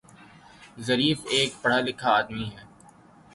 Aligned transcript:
Zarif 0.87 1.19
ایک 1.33 1.51
پڑھا 1.61 1.79
لکھا 1.85 2.09
آدمی 2.19 2.45
ہے 2.53 2.63